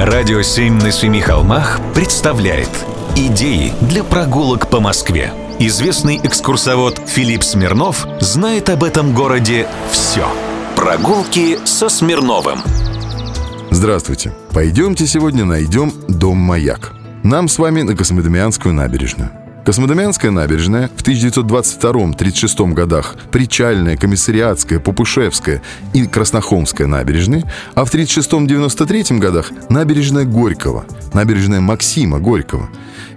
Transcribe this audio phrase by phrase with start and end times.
[0.00, 2.70] Радио «Семь на семи холмах» представляет
[3.16, 5.30] Идеи для прогулок по Москве.
[5.58, 10.26] Известный экскурсовод Филипп Смирнов знает об этом городе все.
[10.74, 12.60] Прогулки со Смирновым.
[13.70, 14.32] Здравствуйте.
[14.54, 16.94] Пойдемте сегодня найдем дом «Маяк».
[17.22, 19.30] Нам с вами на Космодемьянскую набережную.
[19.70, 25.62] Космодемьянская набережная в 1922-36 годах Причальная, Комиссариатская, Попушевская
[25.92, 27.44] и Краснохолмская набережные,
[27.76, 32.68] а в 36-93 годах набережная Горького, набережная Максима Горького.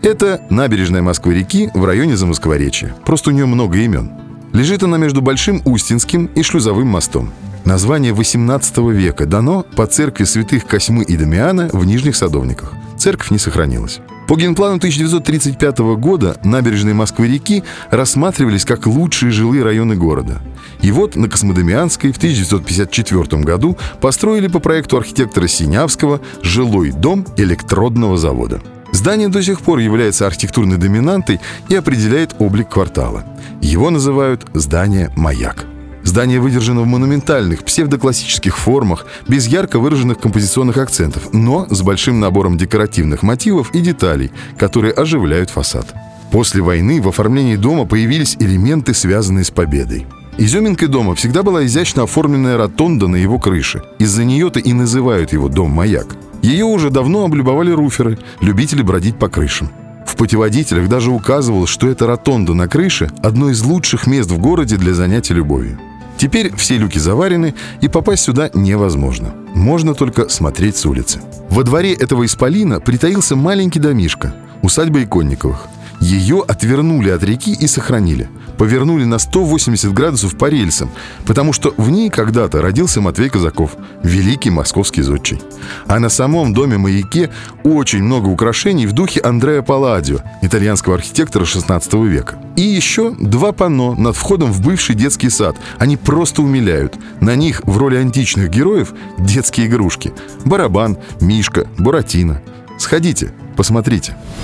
[0.03, 2.95] Это набережная Москвы-реки в районе Замоскворечья.
[3.03, 4.11] Просто у нее много имен.
[4.53, 7.31] Лежит она между Большим Устинским и Шлюзовым мостом.
[7.65, 12.73] Название 18 века дано по церкви святых Косьмы и Дамиана в Нижних Садовниках.
[12.99, 14.01] Церковь не сохранилась.
[14.27, 20.41] По генплану 1935 года набережные Москвы-реки рассматривались как лучшие жилые районы города.
[20.81, 28.17] И вот на Космодемианской в 1954 году построили по проекту архитектора Синявского жилой дом электродного
[28.17, 28.61] завода.
[28.91, 33.25] Здание до сих пор является архитектурной доминантой и определяет облик квартала.
[33.61, 35.65] Его называют «здание «Маяк».
[36.13, 42.55] Здание выдержано в монументальных, псевдоклассических формах, без ярко выраженных композиционных акцентов, но с большим набором
[42.55, 45.91] декоративных мотивов и деталей, которые оживляют фасад.
[46.31, 50.05] После войны в оформлении дома появились элементы, связанные с победой.
[50.37, 53.81] Изюминкой дома всегда была изящно оформленная ротонда на его крыше.
[53.97, 56.15] Из-за нее-то и называют его «дом-маяк».
[56.43, 59.71] Ее уже давно облюбовали руферы, любители бродить по крышам.
[60.05, 64.77] В путеводителях даже указывалось, что эта ротонда на крыше– одно из лучших мест в городе
[64.77, 65.79] для занятия любовью.
[66.23, 69.33] Теперь все люки заварены, и попасть сюда невозможно.
[69.53, 71.19] Можно только смотреть с улицы.
[71.49, 75.67] Во дворе этого исполина притаился маленький домишко, усадьба Иконниковых.
[76.03, 78.27] Ее отвернули от реки и сохранили.
[78.57, 80.91] Повернули на 180 градусов по рельсам,
[81.25, 85.39] потому что в ней когда-то родился Матвей Казаков, великий московский зодчий.
[85.87, 87.29] А на самом доме-маяке
[87.63, 92.35] очень много украшений в духе Андреа Палладио, итальянского архитектора 16 века.
[92.57, 95.55] И еще два панно над входом в бывший детский сад.
[95.79, 96.95] Они просто умиляют.
[97.21, 100.11] На них в роли античных героев детские игрушки.
[100.43, 102.41] Барабан, Мишка, Буратино.
[102.77, 104.17] Сходите, посмотрите.